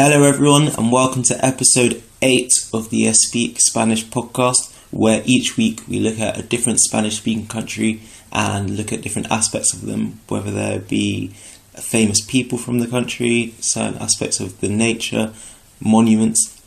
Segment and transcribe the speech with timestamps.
[0.00, 5.80] Hello, everyone, and welcome to episode 8 of the Speak Spanish podcast, where each week
[5.88, 10.20] we look at a different Spanish speaking country and look at different aspects of them,
[10.28, 11.32] whether there be
[11.74, 15.32] famous people from the country, certain aspects of the nature,
[15.80, 16.62] monuments.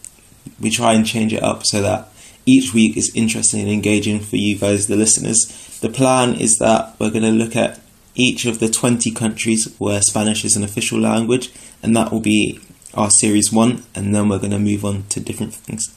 [0.59, 2.09] We try and change it up so that
[2.45, 5.79] each week is interesting and engaging for you guys, the listeners.
[5.79, 7.79] The plan is that we're going to look at
[8.13, 11.49] each of the 20 countries where Spanish is an official language,
[11.81, 12.59] and that will be
[12.93, 15.93] our series one, and then we're going to move on to different things.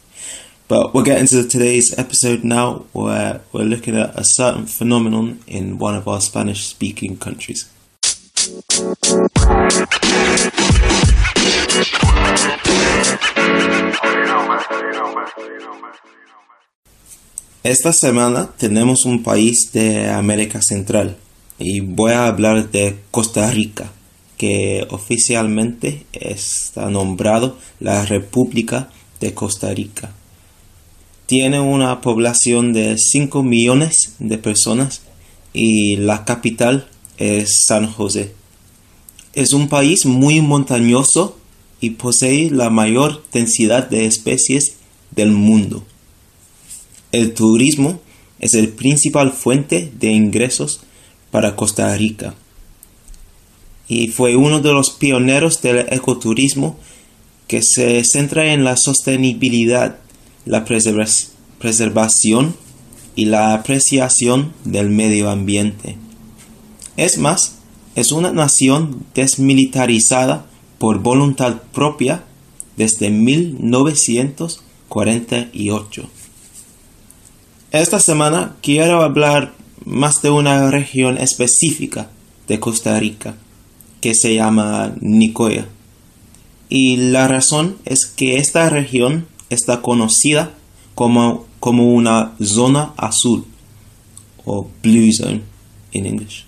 [0.66, 5.78] But we'll get into today's episode now, where we're looking at a certain phenomenon in
[5.78, 7.68] one of our Spanish speaking countries.
[17.62, 21.16] Esta semana tenemos un país de América Central
[21.58, 23.90] y voy a hablar de Costa Rica
[24.36, 30.12] que oficialmente está nombrado la República de Costa Rica.
[31.26, 35.02] Tiene una población de 5 millones de personas
[35.52, 38.32] y la capital es San José.
[39.32, 41.38] Es un país muy montañoso
[41.80, 44.76] y posee la mayor densidad de especies
[45.10, 45.84] del mundo.
[47.12, 48.00] El turismo
[48.40, 50.80] es el principal fuente de ingresos
[51.30, 52.34] para Costa Rica
[53.88, 56.76] y fue uno de los pioneros del ecoturismo
[57.46, 60.00] que se centra en la sostenibilidad,
[60.46, 62.56] la preservación
[63.14, 65.96] y la apreciación del medio ambiente.
[66.96, 67.58] Es más,
[67.94, 70.46] es una nación desmilitarizada
[70.78, 72.24] por voluntad propia
[72.76, 76.08] desde 1948.
[77.70, 79.52] Esta semana quiero hablar
[79.84, 82.08] más de una región específica
[82.48, 83.36] de Costa Rica
[84.04, 85.66] que se llama Nicoya.
[86.68, 90.52] Y la razón es que esta región está conocida
[90.94, 93.46] como, como una zona azul
[94.44, 95.40] o blue zone
[95.92, 96.44] en inglés.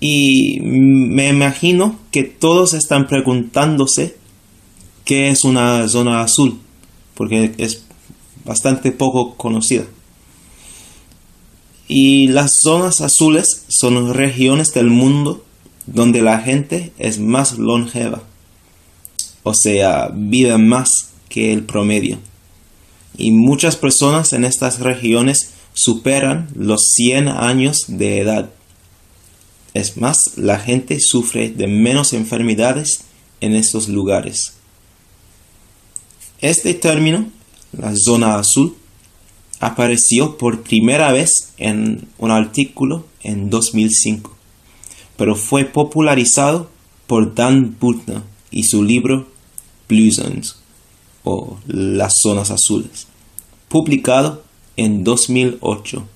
[0.00, 4.18] Y me imagino que todos están preguntándose
[5.06, 6.60] qué es una zona azul,
[7.14, 7.86] porque es
[8.44, 9.86] bastante poco conocida.
[11.88, 15.43] Y las zonas azules son regiones del mundo
[15.86, 18.22] donde la gente es más longeva,
[19.42, 22.18] o sea, vive más que el promedio.
[23.16, 28.50] Y muchas personas en estas regiones superan los 100 años de edad.
[29.74, 33.00] Es más, la gente sufre de menos enfermedades
[33.40, 34.54] en estos lugares.
[36.40, 37.30] Este término,
[37.72, 38.76] la zona azul,
[39.60, 44.33] apareció por primera vez en un artículo en 2005
[45.16, 46.70] pero fue popularizado
[47.06, 49.28] por Dan Buettner y su libro
[49.88, 50.56] Blue Zones
[51.22, 53.06] o Las Zonas Azules,
[53.68, 54.42] publicado
[54.76, 56.06] en 2008.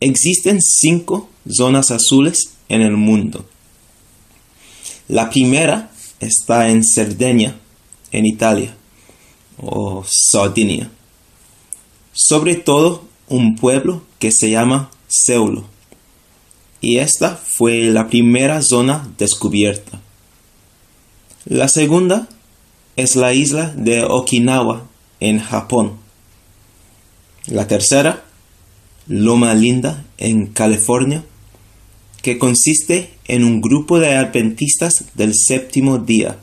[0.00, 3.46] Existen cinco zonas azules en el mundo.
[5.08, 5.90] La primera
[6.20, 7.58] está en Cerdeña,
[8.10, 8.76] en Italia,
[9.58, 10.90] o Sardinia.
[12.12, 15.73] Sobre todo un pueblo que se llama Seulo
[16.84, 20.02] y esta fue la primera zona descubierta.
[21.46, 22.28] La segunda
[22.94, 24.86] es la isla de Okinawa
[25.18, 25.96] en Japón.
[27.46, 28.24] La tercera,
[29.06, 31.24] Loma Linda en California,
[32.20, 36.36] que consiste en un grupo de adventistas del séptimo día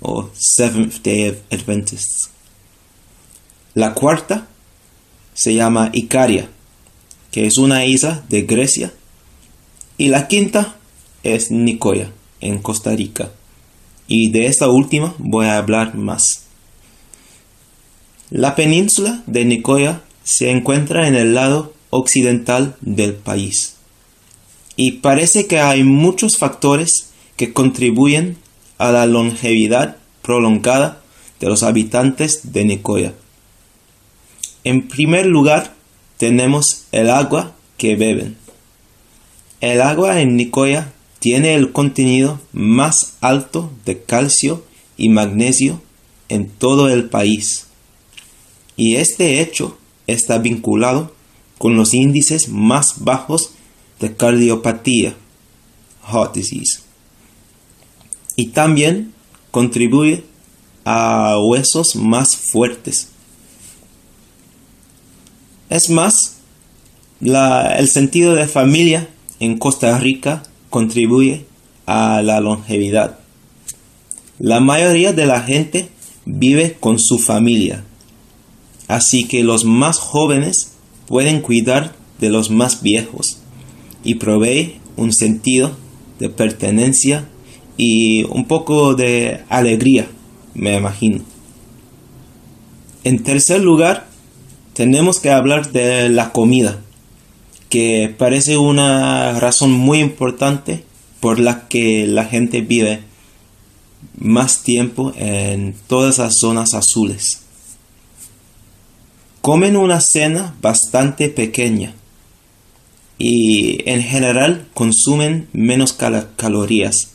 [0.00, 2.30] o Seventh Day Adventists.
[3.74, 4.48] La cuarta
[5.32, 6.50] se llama Icaria,
[7.30, 8.92] que es una isla de Grecia
[10.00, 10.76] y la quinta
[11.24, 13.32] es Nicoya, en Costa Rica.
[14.08, 16.46] Y de esta última voy a hablar más.
[18.30, 23.76] La península de Nicoya se encuentra en el lado occidental del país.
[24.74, 28.38] Y parece que hay muchos factores que contribuyen
[28.78, 31.02] a la longevidad prolongada
[31.40, 33.12] de los habitantes de Nicoya.
[34.64, 35.74] En primer lugar,
[36.16, 38.38] tenemos el agua que beben.
[39.60, 44.64] El agua en Nicoya tiene el contenido más alto de calcio
[44.96, 45.82] y magnesio
[46.30, 47.66] en todo el país.
[48.76, 51.14] Y este hecho está vinculado
[51.58, 53.50] con los índices más bajos
[54.00, 55.14] de cardiopatía,
[56.10, 56.80] heart disease.
[58.36, 59.12] Y también
[59.50, 60.24] contribuye
[60.86, 63.08] a huesos más fuertes.
[65.68, 66.38] Es más,
[67.20, 69.10] el sentido de familia
[69.40, 71.46] en Costa Rica contribuye
[71.86, 73.18] a la longevidad.
[74.38, 75.88] La mayoría de la gente
[76.24, 77.84] vive con su familia,
[78.86, 80.72] así que los más jóvenes
[81.06, 83.38] pueden cuidar de los más viejos
[84.04, 85.76] y provee un sentido
[86.18, 87.26] de pertenencia
[87.76, 90.06] y un poco de alegría,
[90.54, 91.24] me imagino.
[93.04, 94.06] En tercer lugar,
[94.74, 96.80] tenemos que hablar de la comida,
[97.70, 100.84] que parece una razón muy importante
[101.20, 103.02] por la que la gente vive
[104.18, 107.42] más tiempo en todas las zonas azules.
[109.40, 111.94] Comen una cena bastante pequeña
[113.16, 117.12] y en general consumen menos calorías.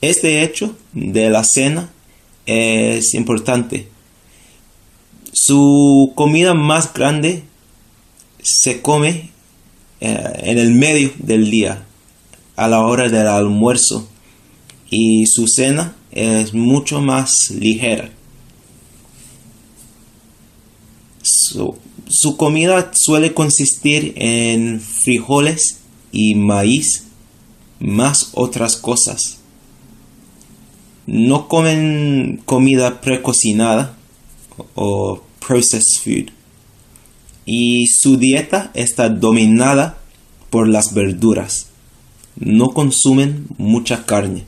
[0.00, 1.90] Este hecho de la cena
[2.46, 3.88] es importante.
[5.32, 7.44] Su comida más grande
[8.42, 9.30] se come
[10.00, 11.84] en el medio del día,
[12.56, 14.08] a la hora del almuerzo,
[14.90, 18.10] y su cena es mucho más ligera.
[21.22, 25.80] Su, comida suele consistir en frijoles
[26.12, 27.04] y maíz,
[27.80, 29.38] más otras cosas.
[31.06, 33.96] No comen comida precocinada
[34.74, 36.32] o processed food.
[37.48, 39.96] Y su dieta está dominada
[40.50, 41.68] por las verduras.
[42.34, 44.44] No consumen mucha carne.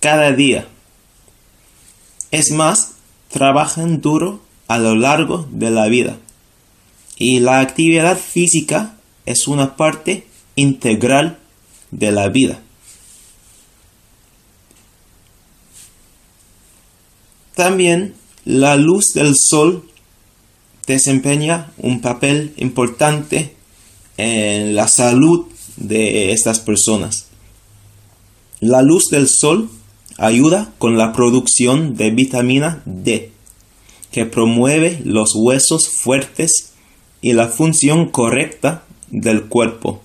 [0.01, 0.69] cada día.
[2.31, 2.93] Es más,
[3.29, 6.19] trabajan duro a lo largo de la vida.
[7.17, 11.39] Y la actividad física es una parte integral
[11.91, 12.61] de la vida.
[17.55, 18.15] También
[18.45, 19.89] la luz del sol
[20.87, 23.56] desempeña un papel importante
[24.17, 25.47] en la salud
[25.77, 27.29] de estas personas.
[28.61, 29.69] La luz del sol
[30.17, 33.31] ayuda con la producción de vitamina D,
[34.11, 36.73] que promueve los huesos fuertes
[37.21, 40.03] y la función correcta del cuerpo.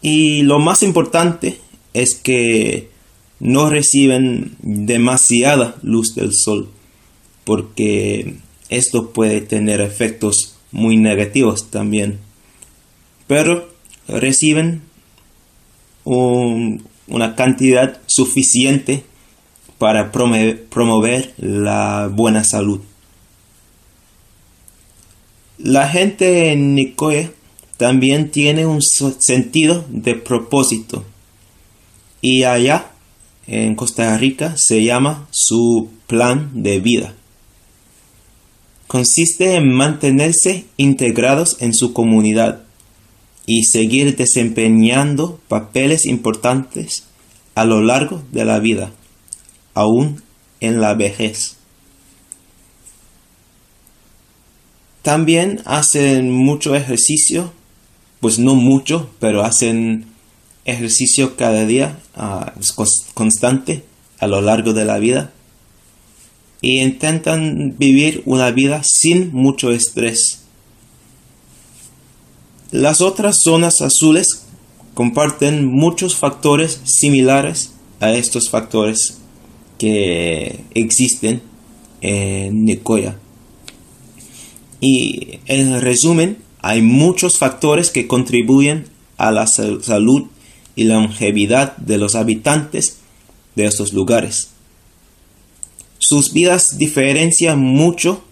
[0.00, 1.60] Y lo más importante
[1.94, 2.90] es que
[3.38, 6.68] no reciben demasiada luz del sol,
[7.44, 8.36] porque
[8.68, 12.18] esto puede tener efectos muy negativos también.
[13.32, 13.66] Pero
[14.08, 14.82] reciben
[16.04, 19.04] una cantidad suficiente
[19.78, 22.82] para promover la buena salud.
[25.56, 27.30] La gente en Nicoya
[27.78, 31.02] también tiene un sentido de propósito
[32.20, 32.90] y allá
[33.46, 37.14] en Costa Rica se llama su plan de vida.
[38.88, 42.61] Consiste en mantenerse integrados en su comunidad
[43.46, 47.04] y seguir desempeñando papeles importantes
[47.54, 48.92] a lo largo de la vida,
[49.74, 50.22] aún
[50.60, 51.56] en la vejez.
[55.02, 57.52] También hacen mucho ejercicio,
[58.20, 60.06] pues no mucho, pero hacen
[60.64, 62.60] ejercicio cada día, uh,
[63.14, 63.84] constante
[64.20, 65.32] a lo largo de la vida.
[66.60, 70.41] Y intentan vivir una vida sin mucho estrés.
[72.72, 74.46] Las otras zonas azules
[74.94, 79.18] comparten muchos factores similares a estos factores
[79.78, 81.42] que existen
[82.00, 83.18] en Nicoya.
[84.80, 88.86] Y en resumen, hay muchos factores que contribuyen
[89.18, 90.28] a la salud
[90.74, 93.00] y longevidad de los habitantes
[93.54, 94.48] de estos lugares.
[95.98, 98.24] Sus vidas diferencian mucho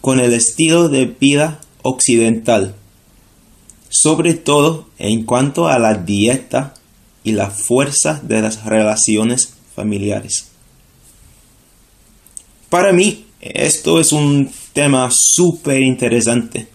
[0.00, 2.74] con el estilo de vida occidental,
[3.92, 6.74] sobre todo en cuanto a la dieta
[7.24, 10.48] y la fuerza de las relaciones familiares.
[12.70, 16.68] Para mí, esto es un tema súper interesante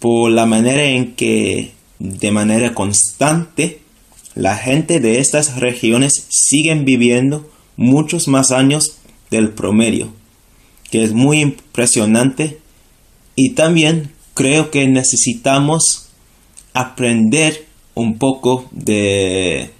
[0.00, 3.82] por la manera en que de manera constante
[4.34, 8.96] la gente de estas regiones siguen viviendo muchos más años
[9.30, 10.12] del promedio,
[10.90, 12.60] que es muy impresionante
[13.36, 16.03] y también creo que necesitamos
[16.74, 19.70] aprender un poco de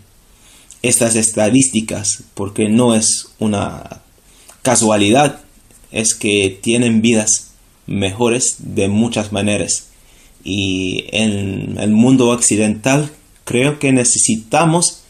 [0.82, 4.00] estas estadísticas porque no es una
[4.62, 5.40] casualidad
[5.90, 7.52] es que tienen vidas
[7.86, 9.88] mejores de muchas maneras.
[10.42, 13.10] Y en el mundo occidental
[13.44, 15.02] creo que necesitamos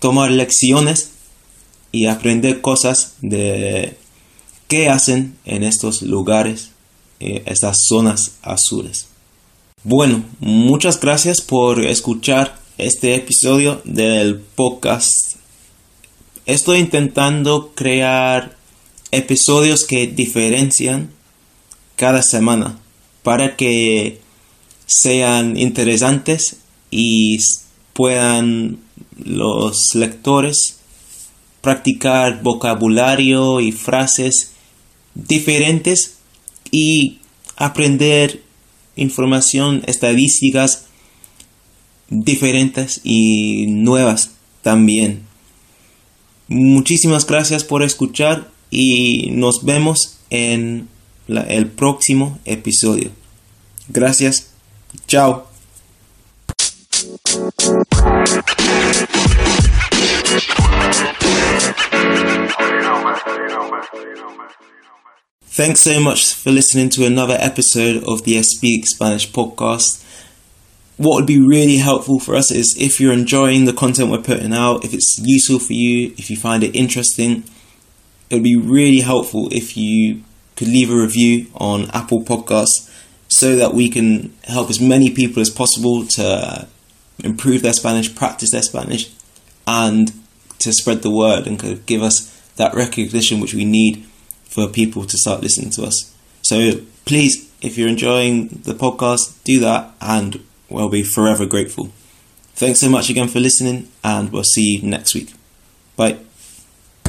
[0.00, 1.10] tomar lecciones
[1.92, 3.96] y aprender cosas de
[4.66, 6.70] qué hacen en estos lugares,
[7.20, 9.11] eh, estas zonas azules.
[9.84, 15.34] Bueno, muchas gracias por escuchar este episodio del podcast.
[16.46, 18.56] Estoy intentando crear
[19.10, 21.10] episodios que diferencian
[21.96, 22.78] cada semana
[23.24, 24.20] para que
[24.86, 26.58] sean interesantes
[26.92, 27.38] y
[27.92, 28.78] puedan
[29.16, 30.78] los lectores
[31.60, 34.52] practicar vocabulario y frases
[35.16, 36.18] diferentes
[36.70, 37.18] y
[37.56, 38.51] aprender
[38.96, 40.86] información, estadísticas
[42.08, 44.32] diferentes y nuevas
[44.62, 45.22] también.
[46.48, 50.88] Muchísimas gracias por escuchar y nos vemos en
[51.28, 53.10] el próximo episodio.
[53.88, 54.50] Gracias.
[55.06, 55.51] Chao.
[65.54, 70.02] Thanks so much for listening to another episode of the Speak Spanish podcast.
[70.96, 74.54] What would be really helpful for us is if you're enjoying the content we're putting
[74.54, 77.44] out, if it's useful for you, if you find it interesting,
[78.30, 80.22] it would be really helpful if you
[80.56, 82.90] could leave a review on Apple Podcasts
[83.28, 86.66] so that we can help as many people as possible to
[87.22, 89.12] improve their Spanish, practice their Spanish,
[89.66, 90.12] and
[90.60, 94.06] to spread the word and kind of give us that recognition which we need
[94.52, 96.14] for people to start listening to us.
[96.42, 101.90] So please, if you're enjoying the podcast, do that and we'll be forever grateful.
[102.54, 105.32] Thanks so much again for listening, and we'll see you next week.
[105.96, 106.18] Bye.